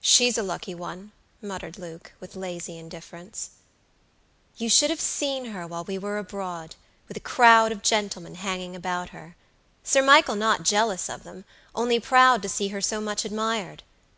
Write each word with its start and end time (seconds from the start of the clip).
"She's 0.00 0.38
a 0.38 0.42
lucky 0.42 0.74
one," 0.74 1.12
muttered 1.42 1.76
Luke, 1.76 2.12
with 2.18 2.34
lazy 2.34 2.78
indifference. 2.78 3.50
"You 4.56 4.70
should 4.70 4.88
have 4.88 5.02
seen 5.02 5.44
her 5.52 5.66
while 5.66 5.84
we 5.84 5.98
were 5.98 6.16
abroad, 6.16 6.76
with 7.08 7.18
a 7.18 7.20
crowd 7.20 7.70
of 7.70 7.82
gentlemen 7.82 8.36
hanging 8.36 8.74
about 8.74 9.10
her; 9.10 9.36
Sir 9.84 10.00
Michael 10.00 10.36
not 10.36 10.62
jealous 10.62 11.10
of 11.10 11.24
them, 11.24 11.44
only 11.74 12.00
proud 12.00 12.40
to 12.40 12.48
see 12.48 12.68
her 12.68 12.80
so 12.80 13.02
much 13.02 13.26
admired. 13.26 13.82